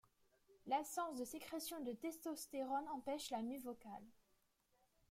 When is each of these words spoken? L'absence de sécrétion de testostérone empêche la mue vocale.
L'absence 0.65 1.15
de 1.19 1.23
sécrétion 1.25 1.79
de 1.83 1.91
testostérone 1.93 2.87
empêche 2.89 3.29
la 3.29 3.43
mue 3.43 3.59
vocale. 3.59 4.07